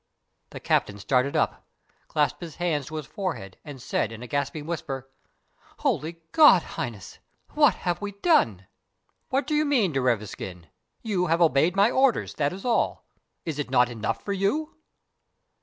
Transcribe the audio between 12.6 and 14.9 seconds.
all. Is it not enough for you?"